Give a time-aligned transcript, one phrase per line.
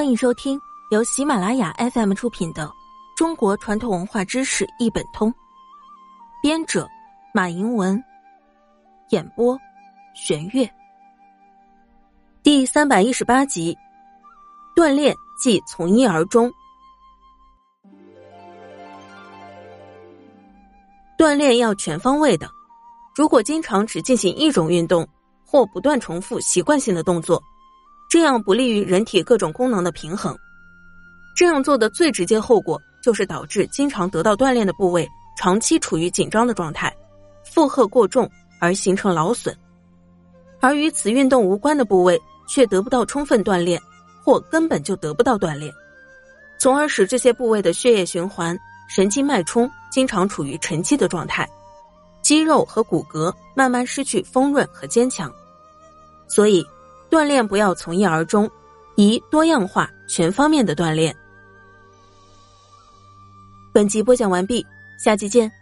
[0.00, 0.58] 欢迎收听
[0.90, 2.66] 由喜马拉雅 FM 出品的
[3.14, 5.30] 《中国传统文化知识一本通》，
[6.42, 6.88] 编者
[7.34, 8.02] 马迎文，
[9.10, 9.58] 演播
[10.14, 10.66] 玄月。
[12.42, 13.76] 第三百一十八集，
[14.74, 16.50] 锻炼即从一而终。
[21.18, 22.50] 锻炼要全方位的，
[23.14, 25.06] 如果经常只进行一种运动，
[25.44, 27.38] 或不断重复习惯性的动作。
[28.10, 30.36] 这样不利于人体各种功能的平衡。
[31.36, 35.08] 这样做的最直接后果就是导致经常得到锻炼的部位
[35.38, 36.92] 长期处于紧张的状态，
[37.44, 39.54] 负荷过重而形成劳损；
[40.58, 43.80] 而与此运动无关的部位却得不到充分锻炼，
[44.24, 45.72] 或根本就得不到锻炼，
[46.58, 48.58] 从而使这些部位的血液循环、
[48.88, 51.48] 神经脉冲经常处于沉寂的状态，
[52.22, 55.32] 肌肉和骨骼慢慢失去丰润和坚强。
[56.26, 56.66] 所以。
[57.10, 58.48] 锻炼不要从一而终，
[58.94, 61.14] 宜多样化、全方面的锻炼。
[63.72, 64.64] 本集播讲完毕，
[65.02, 65.59] 下期见。